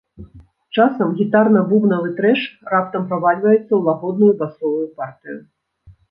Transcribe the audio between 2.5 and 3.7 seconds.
раптам правальваецца